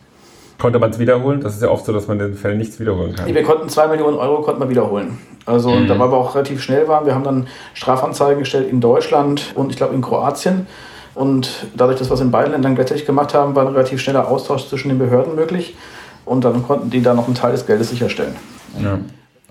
[0.58, 1.40] Konnte man es wiederholen?
[1.40, 3.32] Das ist ja oft so, dass man in den Fällen nichts wiederholen kann.
[3.32, 5.18] Wir konnten zwei Millionen Euro konnten wir wiederholen.
[5.46, 5.86] Also mhm.
[5.86, 7.06] da war wir auch relativ schnell waren.
[7.06, 10.66] Wir haben dann Strafanzeigen gestellt in Deutschland und ich glaube in Kroatien.
[11.14, 14.28] Und dadurch, dass wir es in beiden Ländern gleichzeitig gemacht haben, war ein relativ schneller
[14.28, 15.76] Austausch zwischen den Behörden möglich
[16.24, 18.36] und dann konnten die da noch einen Teil des Geldes sicherstellen.
[18.82, 18.98] Ja.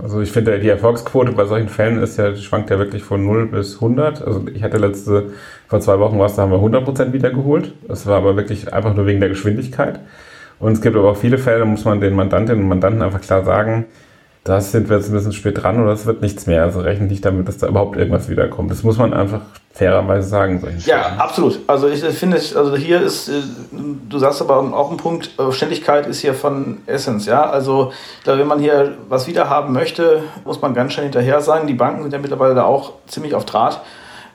[0.01, 3.47] Also ich finde, die Erfolgsquote bei solchen Fällen ist ja, schwankt ja wirklich von 0
[3.47, 4.21] bis 100.
[4.21, 5.31] Also ich hatte letzte,
[5.67, 7.73] vor zwei Wochen was, da haben wir 100% wiedergeholt.
[7.87, 9.99] Das war aber wirklich einfach nur wegen der Geschwindigkeit.
[10.59, 13.21] Und es gibt aber auch viele Fälle, da muss man den Mandantinnen und Mandanten einfach
[13.21, 13.85] klar sagen,
[14.47, 16.63] das sind wir jetzt ein bisschen spät dran oder es wird nichts mehr.
[16.63, 18.71] Also rechnet nicht damit, dass da überhaupt irgendwas wiederkommt.
[18.71, 19.41] Das muss man einfach
[19.73, 20.63] fairerweise sagen.
[20.85, 21.59] Ja, absolut.
[21.67, 23.33] Also ich finde, also hier ist, äh,
[24.09, 27.47] du sagst aber auch ein Punkt, äh, Ständigkeit ist hier von Essence, ja.
[27.47, 31.67] Also ich glaube, wenn man hier was wiederhaben möchte, muss man ganz schnell hinterher sein.
[31.67, 33.81] Die Banken sind ja mittlerweile da auch ziemlich auf Draht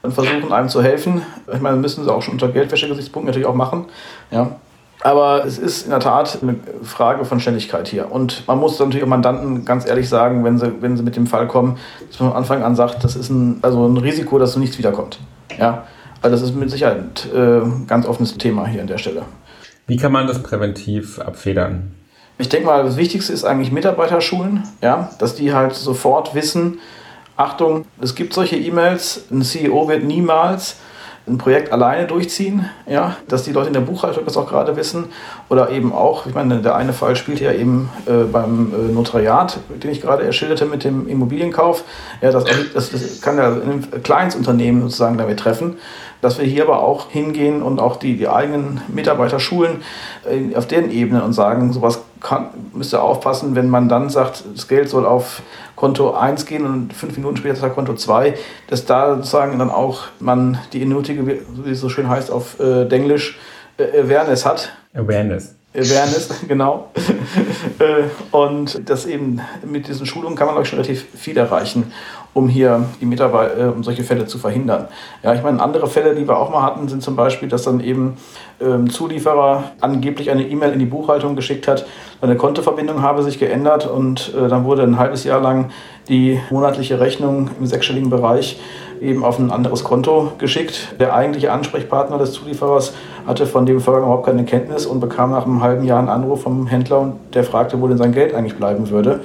[0.03, 1.23] und versuchen einem zu helfen.
[1.53, 3.87] Ich meine, müssen sie auch schon unter Geldwäschegesichtspunkten natürlich auch machen,
[4.31, 4.57] ja.
[5.03, 8.13] Aber es ist in der Tat eine Frage von Ständigkeit hier.
[8.13, 11.27] Und man muss natürlich auch Mandanten ganz ehrlich sagen, wenn sie, wenn sie mit dem
[11.27, 11.77] Fall kommen,
[12.09, 14.79] dass man von Anfang an sagt, das ist ein, also ein Risiko, dass so nichts
[14.79, 15.19] wiederkommt.
[15.59, 15.85] Ja?
[16.23, 19.25] Also das ist mit Sicherheit äh, ein ganz offenes Thema hier an der Stelle.
[19.89, 21.97] Wie kann man das präventiv abfedern?
[22.39, 25.11] Ich denke mal, das Wichtigste ist eigentlich Mitarbeiterschulen, ja?
[25.19, 26.79] dass die halt sofort wissen,
[27.37, 30.77] Achtung, es gibt solche E-Mails, ein CEO wird niemals
[31.27, 35.05] ein Projekt alleine durchziehen, ja, dass die Leute in der Buchhaltung das auch gerade wissen
[35.49, 39.59] oder eben auch, ich meine, der eine Fall spielt ja eben äh, beim äh, Notariat,
[39.69, 41.85] den ich gerade erschilderte mit dem Immobilienkauf,
[42.21, 45.77] ja, das, das, das kann ja ein Kleinsunternehmen sozusagen damit treffen,
[46.23, 49.83] dass wir hier aber auch hingehen und auch die, die eigenen Mitarbeiter schulen
[50.29, 54.45] äh, auf deren Ebene und sagen, sowas kann, müsst ihr aufpassen, wenn man dann sagt,
[54.55, 55.43] das Geld soll auf
[55.77, 58.35] Konto 1 gehen und fünf Minuten später sagt Konto 2,
[58.69, 62.85] dass da sozusagen dann auch man die nötige, wie es so schön heißt auf äh,
[62.85, 63.39] Denglisch,
[63.79, 64.73] äh, Awareness hat.
[64.95, 65.57] Awareness.
[65.75, 66.91] Awareness, genau.
[67.79, 71.93] Äh, und das eben mit diesen Schulungen kann man auch schon relativ viel erreichen,
[72.35, 74.89] um hier die Mitarbeiter, äh, um solche Fälle zu verhindern.
[75.23, 77.81] Ja, ich meine, andere Fälle, die wir auch mal hatten, sind zum Beispiel, dass dann
[77.81, 78.17] eben
[78.61, 81.85] ähm, Zulieferer angeblich eine E-Mail in die Buchhaltung geschickt hat,
[82.21, 85.71] seine Kontoverbindung habe sich geändert und äh, dann wurde ein halbes Jahr lang
[86.09, 88.61] die monatliche Rechnung im sechsstelligen Bereich
[89.01, 90.95] eben auf ein anderes Konto geschickt.
[91.01, 92.95] Der eigentliche Ansprechpartner des Zulieferers
[93.27, 96.43] hatte von dem Vorgang überhaupt keine Kenntnis und bekam nach einem halben Jahr einen Anruf
[96.43, 99.21] vom Händler und der fragte, wo denn sein Geld eigentlich bleiben würde.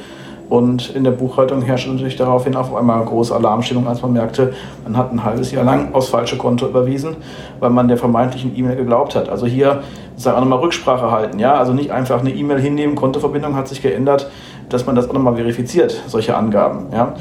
[0.50, 4.54] Und in der Buchhaltung herrschte natürlich daraufhin auf einmal große Alarmstimmung, als man merkte,
[4.86, 7.18] man hat ein halbes Jahr lang aufs falsche Konto überwiesen,
[7.60, 9.28] weil man der vermeintlichen E-Mail geglaubt hat.
[9.28, 9.82] Also hier
[10.26, 11.40] auch nochmal Rücksprache halten.
[11.40, 11.56] Ja?
[11.56, 14.30] Also nicht einfach eine E-Mail hinnehmen, Kontoverbindung hat sich geändert,
[14.70, 16.88] dass man das auch nochmal verifiziert, solche Angaben.
[16.94, 17.14] Ja?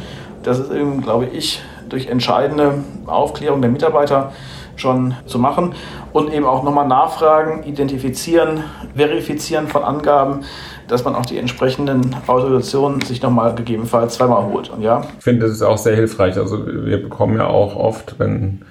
[0.43, 4.33] Das ist eben, glaube ich, durch entscheidende Aufklärung der Mitarbeiter
[4.77, 5.75] schon zu machen
[6.13, 8.63] und eben auch nochmal nachfragen, identifizieren,
[8.95, 10.41] verifizieren von Angaben,
[10.89, 14.71] dass man auch die entsprechenden Autorisationen sich nochmal gegebenenfalls zweimal holt.
[14.71, 15.03] Und ja.
[15.19, 16.37] Ich finde, das ist auch sehr hilfreich.
[16.37, 18.63] Also wir bekommen ja auch oft, wenn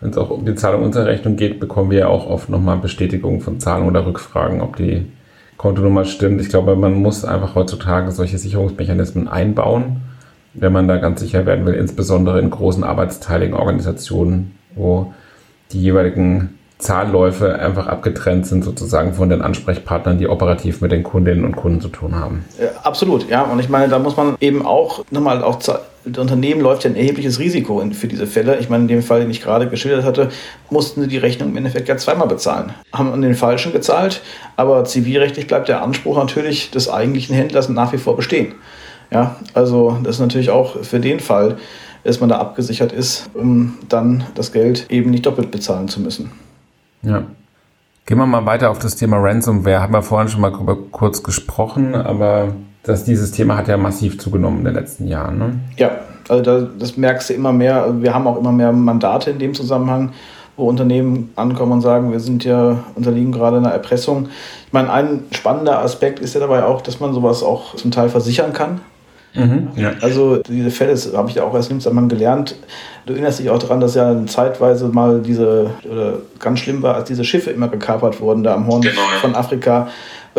[0.00, 2.76] wenn es auch um die Zahlung unserer Rechnung geht, bekommen wir ja auch oft nochmal
[2.78, 5.06] Bestätigungen von Zahlungen oder Rückfragen, ob die
[5.56, 6.40] Kontonummer stimmt.
[6.40, 10.00] Ich glaube, man muss einfach heutzutage solche Sicherungsmechanismen einbauen
[10.54, 15.12] wenn man da ganz sicher werden will, insbesondere in großen arbeitsteiligen Organisationen, wo
[15.72, 21.44] die jeweiligen Zahlläufe einfach abgetrennt sind sozusagen von den Ansprechpartnern, die operativ mit den Kundinnen
[21.44, 22.44] und Kunden zu tun haben.
[22.60, 23.42] Ja, absolut, ja.
[23.42, 26.96] Und ich meine, da muss man eben auch nochmal auch das Unternehmen läuft ja ein
[26.96, 28.58] erhebliches Risiko für diese Fälle.
[28.58, 30.30] Ich meine, in dem Fall, den ich gerade geschildert hatte,
[30.68, 32.72] mussten sie die Rechnung im Endeffekt ja zweimal bezahlen.
[32.92, 34.20] Haben an den Falschen gezahlt,
[34.56, 38.54] aber zivilrechtlich bleibt der Anspruch natürlich des eigentlichen Händlers nach wie vor bestehen.
[39.12, 41.58] Ja, also das ist natürlich auch für den Fall,
[42.02, 46.32] dass man da abgesichert ist, um dann das Geld eben nicht doppelt bezahlen zu müssen.
[47.02, 47.24] Ja.
[48.04, 49.80] Gehen wir mal weiter auf das Thema Ransomware.
[49.80, 52.48] Haben wir vorhin schon mal kurz gesprochen, aber
[52.82, 55.38] das, dieses Thema hat ja massiv zugenommen in den letzten Jahren.
[55.38, 55.60] Ne?
[55.76, 55.90] Ja,
[56.28, 57.94] also da, das merkst du immer mehr.
[58.00, 60.12] Wir haben auch immer mehr Mandate in dem Zusammenhang,
[60.56, 64.28] wo Unternehmen ankommen und sagen, wir sind ja, unterliegen gerade einer Erpressung.
[64.66, 68.08] Ich meine, ein spannender Aspekt ist ja dabei auch, dass man sowas auch zum Teil
[68.08, 68.80] versichern kann.
[69.34, 69.92] Mhm, ja.
[70.00, 72.56] Also diese Fälle habe ich ja auch erst im Zusammenhang gelernt.
[73.06, 77.08] Du erinnerst dich auch daran, dass ja zeitweise mal diese, oder ganz schlimm war, als
[77.08, 79.20] diese Schiffe immer gekapert wurden, da am Horn genau, ja.
[79.20, 79.88] von Afrika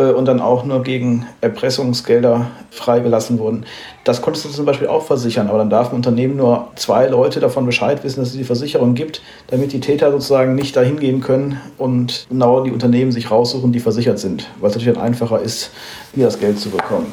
[0.02, 3.64] und dann auch nur gegen Erpressungsgelder freigelassen wurden.
[4.02, 7.40] Das konntest du zum Beispiel auch versichern, aber dann darf ein Unternehmen nur zwei Leute
[7.40, 11.20] davon Bescheid wissen, dass es die Versicherung gibt, damit die Täter sozusagen nicht dahin gehen
[11.20, 15.40] können und genau die Unternehmen sich raussuchen, die versichert sind, weil es natürlich dann einfacher
[15.40, 15.70] ist,
[16.14, 17.06] hier das Geld zu bekommen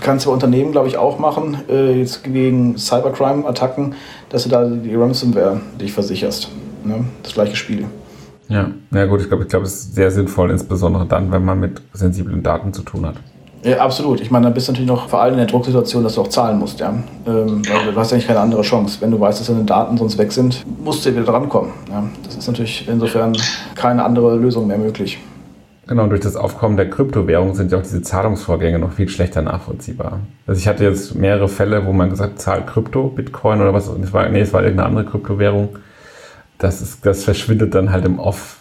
[0.00, 3.94] kannst du bei Unternehmen, glaube ich, auch machen, äh, jetzt gegen Cybercrime-Attacken,
[4.28, 6.48] dass du da die Ransomware dich versicherst.
[6.84, 7.04] Ne?
[7.22, 7.86] Das gleiche Spiel.
[8.50, 11.60] Ja, ja gut, ich glaube, ich glaube, es ist sehr sinnvoll, insbesondere dann, wenn man
[11.60, 13.14] mit sensiblen Daten zu tun hat.
[13.62, 14.20] Ja, absolut.
[14.20, 16.28] Ich meine, dann bist du natürlich noch vor allem in der Drucksituation, dass du auch
[16.28, 16.94] zahlen musst, ja.
[17.26, 18.98] Ähm, weil du hast eigentlich keine andere Chance.
[19.00, 21.70] Wenn du weißt, dass deine Daten sonst weg sind, musst du wieder drankommen.
[21.90, 22.04] Ja.
[22.24, 23.36] Das ist natürlich insofern
[23.74, 25.18] keine andere Lösung mehr möglich.
[25.86, 30.20] Genau, durch das Aufkommen der Kryptowährung sind ja auch diese Zahlungsvorgänge noch viel schlechter nachvollziehbar.
[30.46, 34.40] Also ich hatte jetzt mehrere Fälle, wo man gesagt zahlt Krypto, Bitcoin oder was, nee,
[34.40, 35.70] es war irgendeine andere Kryptowährung.
[36.60, 38.58] Das, ist, das verschwindet dann halt im Off.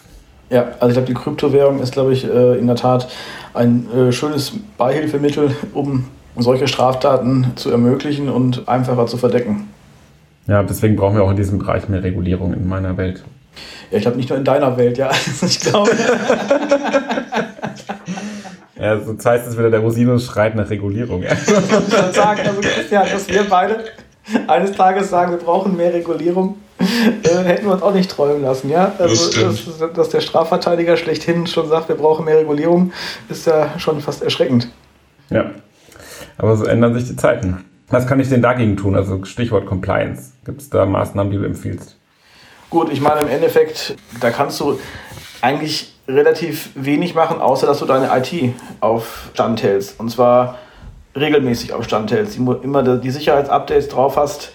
[0.50, 3.08] Ja, also ich glaube, die Kryptowährung ist, glaube ich, äh, in der Tat
[3.54, 6.06] ein äh, schönes Beihilfemittel, um
[6.38, 9.70] solche Straftaten zu ermöglichen und einfacher zu verdecken.
[10.48, 13.24] Ja, deswegen brauchen wir auch in diesem Bereich mehr Regulierung in meiner Welt.
[13.92, 15.12] Ja, ich glaube nicht nur in deiner Welt, ja.
[15.42, 15.92] ich glaube.
[18.80, 21.22] ja, sonst heißt es wieder, der Rosinus schreit nach Regulierung.
[21.22, 21.34] Ja.
[21.34, 23.84] ich würde sagen, also Christian, dass wir beide
[24.48, 26.56] eines Tages sagen, wir brauchen mehr Regulierung,
[27.24, 28.94] äh, hätten wir uns auch nicht träumen lassen, ja.
[28.98, 32.92] Also, das dass, dass der Strafverteidiger schlechthin schon sagt, wir brauchen mehr Regulierung,
[33.30, 34.70] ist ja schon fast erschreckend.
[35.30, 35.52] Ja.
[36.38, 37.66] Aber so ändern sich die Zeiten.
[37.90, 38.96] Was kann ich denn dagegen tun?
[38.96, 40.32] Also Stichwort Compliance.
[40.46, 41.98] Gibt es da Maßnahmen, die du empfiehlst?
[42.70, 44.80] Gut, ich meine, im Endeffekt, da kannst du
[45.42, 50.00] eigentlich relativ wenig machen, außer dass du deine IT auf Stand hältst.
[50.00, 50.60] Und zwar
[51.16, 52.38] regelmäßig auf Stand hältst.
[52.38, 54.52] Immer die Sicherheitsupdates drauf hast,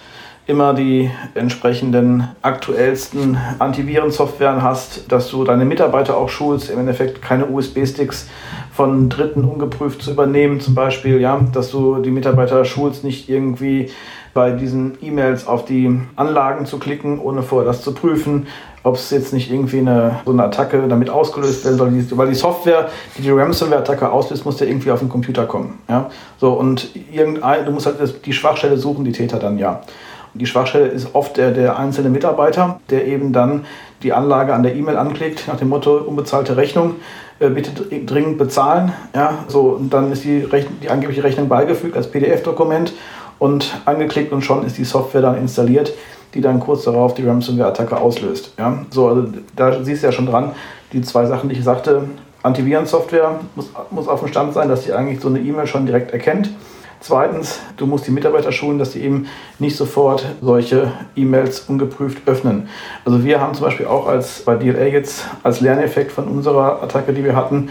[0.47, 7.47] immer die entsprechenden aktuellsten Antivirensoftwaren hast, dass du deine Mitarbeiter auch schulst, im Endeffekt keine
[7.47, 8.29] USB-Sticks
[8.73, 13.91] von Dritten ungeprüft zu übernehmen, zum Beispiel, ja, dass du die Mitarbeiter schulst, nicht irgendwie
[14.35, 18.49] bei diesen E-Mails auf die Anlagen zu klicken, ohne vorher das zu prüfen,
[18.83, 22.35] ob es jetzt nicht irgendwie eine, so eine Attacke damit ausgelöst werden soll, weil die
[22.35, 25.79] Software, die die Ransomware-Attacke auslöst, muss ja irgendwie auf den Computer kommen.
[25.89, 26.11] Ja?
[26.39, 29.81] So, und irgendein, du musst halt die Schwachstelle suchen, die Täter dann ja.
[30.35, 33.65] Die Schwachstelle ist oft der, der einzelne Mitarbeiter, der eben dann
[34.03, 36.97] die Anlage an der E-Mail anklickt, nach dem Motto unbezahlte Rechnung,
[37.39, 37.71] äh, bitte
[38.05, 38.93] dringend bezahlen.
[39.15, 39.45] Ja?
[39.47, 42.93] So, und dann ist die, Rechnung, die angebliche Rechnung beigefügt als PDF-Dokument
[43.39, 45.93] und angeklickt und schon ist die Software dann installiert,
[46.35, 48.55] die dann kurz darauf die Ransomware-Attacke auslöst.
[48.59, 48.85] Ja?
[48.91, 50.51] So, also da siehst du ja schon dran,
[50.93, 52.09] die zwei Sachen, die ich sagte,
[52.43, 56.13] Antivirensoftware muss, muss auf dem Stand sein, dass sie eigentlich so eine E-Mail schon direkt
[56.13, 56.51] erkennt.
[57.01, 59.27] Zweitens, du musst die Mitarbeiter schulen, dass sie eben
[59.59, 62.69] nicht sofort solche E-Mails ungeprüft öffnen.
[63.05, 67.13] Also wir haben zum Beispiel auch als bei DLA jetzt als Lerneffekt von unserer Attacke,
[67.13, 67.69] die wir hatten,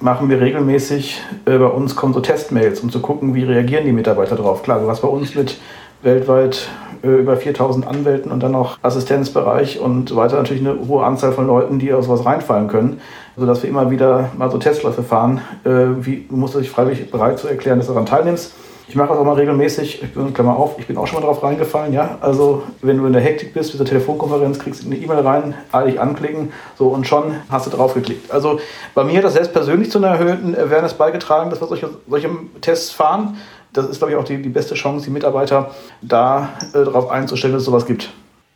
[0.00, 3.92] machen wir regelmäßig, äh, bei uns kommen so Testmails, um zu gucken, wie reagieren die
[3.92, 4.62] Mitarbeiter drauf.
[4.62, 5.58] Klar, hast bei uns mit
[6.02, 6.68] weltweit
[7.02, 11.46] äh, über 4000 Anwälten und dann noch Assistenzbereich und weiter natürlich eine hohe Anzahl von
[11.46, 13.00] Leuten, die aus was reinfallen können,
[13.36, 15.40] sodass wir immer wieder mal so Testläufe fahren.
[15.64, 18.54] Äh, wie, du musst dich freiwillig bereit zu erklären, dass du daran teilnimmst.
[18.88, 20.02] Ich mache das auch mal regelmäßig.
[20.02, 21.94] Ich bin, Klammer auf, ich bin auch schon mal drauf reingefallen.
[21.94, 22.18] Ja?
[22.20, 25.54] Also, wenn du in der Hektik bist, bist der Telefonkonferenz, kriegst du eine E-Mail rein,
[25.72, 28.30] eilig anklicken, so und schon hast du drauf geklickt.
[28.30, 28.60] Also,
[28.94, 32.28] bei mir hat das selbst persönlich zu einer erhöhten Awareness beigetragen, dass wir solche, solche
[32.60, 33.38] Tests fahren.
[33.72, 35.70] Das ist, glaube ich, auch die, die beste Chance, die Mitarbeiter
[36.02, 38.12] da äh, darauf einzustellen, dass es sowas gibt.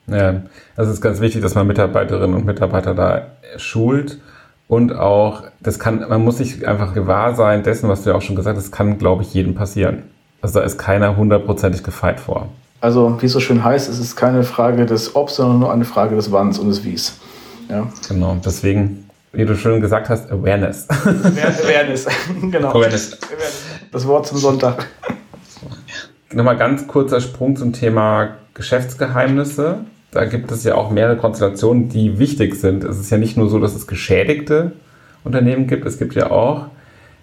[0.08, 0.42] Ja,
[0.76, 3.26] das ist ganz wichtig, dass man Mitarbeiterinnen und Mitarbeiter da
[3.56, 4.20] schult.
[4.68, 8.22] Und auch, das kann, man muss sich einfach gewahr sein dessen, was du ja auch
[8.22, 10.04] schon gesagt hast, das kann, glaube ich, jedem passieren.
[10.42, 12.48] Also da ist keiner hundertprozentig gefeit vor.
[12.80, 15.84] Also, wie es so schön heißt, es ist keine Frage des Obs, sondern nur eine
[15.84, 17.18] Frage des Wanns und des Wies.
[17.68, 17.86] Ja.
[18.08, 19.05] Genau, deswegen,
[19.36, 20.88] wie du schon gesagt hast, Awareness.
[20.88, 22.06] Awareness,
[22.50, 22.70] genau.
[22.70, 23.18] Awareness.
[23.92, 24.86] Das Wort zum Sonntag.
[26.32, 29.80] Nochmal ganz kurzer Sprung zum Thema Geschäftsgeheimnisse.
[30.10, 32.82] Da gibt es ja auch mehrere Konstellationen, die wichtig sind.
[32.84, 34.72] Es ist ja nicht nur so, dass es geschädigte
[35.22, 36.66] Unternehmen gibt, es gibt ja auch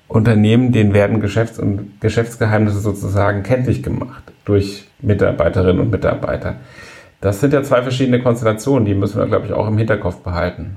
[0.08, 6.58] Unternehmen, denen werden Geschäfts- und Geschäftsgeheimnisse sozusagen kenntlich gemacht durch Mitarbeiterinnen und Mitarbeiter.
[7.22, 10.76] Das sind ja zwei verschiedene Konstellationen, die müssen wir, glaube ich, auch im Hinterkopf behalten.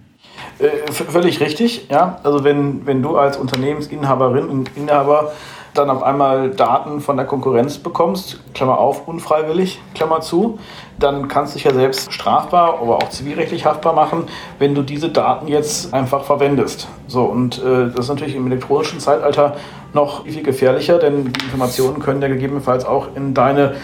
[0.59, 2.18] Äh, völlig richtig, ja.
[2.22, 5.32] Also wenn, wenn du als Unternehmensinhaberin und Inhaber
[5.76, 10.59] dann auf einmal Daten von der Konkurrenz bekommst, Klammer auf, unfreiwillig, Klammer zu,
[10.98, 14.24] dann kannst du dich ja selbst strafbar, aber auch zivilrechtlich haftbar machen,
[14.59, 16.88] wenn du diese Daten jetzt einfach verwendest.
[17.06, 19.56] So, und äh, das ist natürlich im elektronischen Zeitalter
[19.92, 23.76] noch viel gefährlicher, denn die Informationen können ja gegebenenfalls auch in deine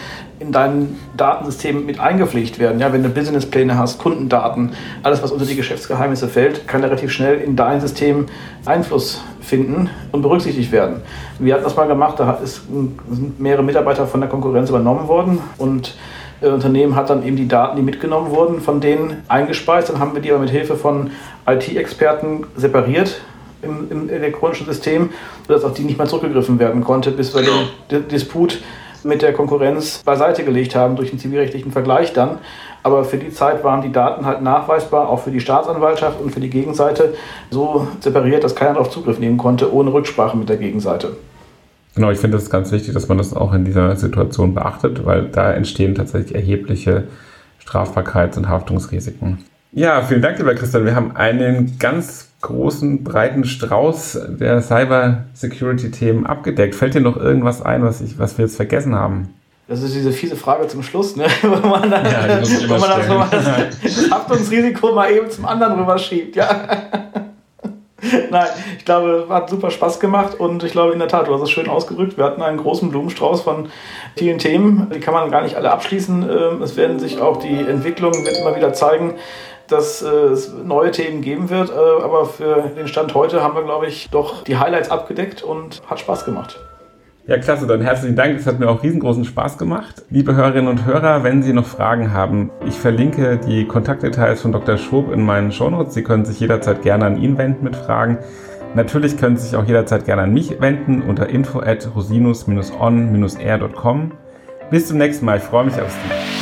[0.43, 2.81] in dein Datensystem mit eingepflegt werden.
[2.81, 7.41] Ja, wenn du Businesspläne hast, Kundendaten, alles, was unter die Geschäftsgeheimnisse fällt, kann relativ schnell
[7.41, 8.27] in dein System
[8.65, 11.03] Einfluss finden und berücksichtigt werden.
[11.39, 15.95] Wir hatten das mal gemacht, da sind mehrere Mitarbeiter von der Konkurrenz übernommen worden und
[16.41, 19.89] das äh, Unternehmen hat dann eben die Daten, die mitgenommen wurden, von denen eingespeist.
[19.89, 21.11] Dann haben wir die aber mit Hilfe von
[21.47, 23.21] IT-Experten separiert
[23.63, 25.11] im, im, elektronischen System,
[25.47, 27.43] sodass auf die nicht mehr zurückgegriffen werden konnte, bis wir
[27.91, 28.59] den Disput
[29.05, 32.39] mit der Konkurrenz beiseite gelegt haben durch einen zivilrechtlichen Vergleich dann.
[32.83, 36.41] Aber für die Zeit waren die Daten halt nachweisbar, auch für die Staatsanwaltschaft und für
[36.41, 37.15] die Gegenseite
[37.51, 41.17] so separiert, dass keiner darauf Zugriff nehmen konnte, ohne Rücksprache mit der Gegenseite.
[41.95, 45.29] Genau, ich finde es ganz wichtig, dass man das auch in dieser Situation beachtet, weil
[45.29, 47.05] da entstehen tatsächlich erhebliche
[47.65, 49.45] Strafbarkeits- und Haftungsrisiken.
[49.73, 50.85] Ja, vielen Dank, lieber Christian.
[50.85, 56.75] Wir haben einen ganz großen, breiten Strauß der Cyber-Security-Themen abgedeckt.
[56.75, 59.35] Fällt dir noch irgendwas ein, was, ich, was wir jetzt vergessen haben?
[59.69, 61.27] Das ist diese fiese Frage zum Schluss, ne?
[61.43, 63.39] wo man dann, ja, wo man dann so
[63.83, 66.37] das Haftungsrisiko mal eben zum anderen rüberschiebt.
[66.37, 66.49] Ja.
[68.31, 71.43] Nein, ich glaube, hat super Spaß gemacht und ich glaube in der Tat, du hast
[71.43, 72.19] es schön ausgerückt.
[72.19, 73.69] Wir hatten einen großen Blumenstrauß von
[74.17, 74.91] vielen Themen.
[74.93, 76.29] Die kann man gar nicht alle abschließen.
[76.29, 79.15] Ähm, es werden sich auch die Entwicklungen wird immer wieder zeigen,
[79.73, 81.71] dass äh, es neue Themen geben wird.
[81.71, 85.83] Äh, aber für den Stand heute haben wir, glaube ich, doch die Highlights abgedeckt und
[85.89, 86.59] hat Spaß gemacht.
[87.27, 88.37] Ja, klasse, dann herzlichen Dank.
[88.37, 90.03] Es hat mir auch riesengroßen Spaß gemacht.
[90.11, 94.77] Liebe Hörerinnen und Hörer, wenn Sie noch Fragen haben, ich verlinke die Kontaktdetails von Dr.
[94.77, 95.95] Schob in meinen Shownotes.
[95.95, 98.19] Sie können sich jederzeit gerne an ihn wenden mit Fragen.
[98.75, 104.11] Natürlich können Sie sich auch jederzeit gerne an mich wenden unter info at rosinus-on-r.com.
[104.71, 105.37] Bis zum nächsten Mal.
[105.37, 106.42] Ich freue mich auf Sie.